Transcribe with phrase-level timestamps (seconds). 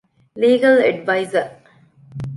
[0.41, 1.45] ލީގަލް އެޑްވައިޒަރ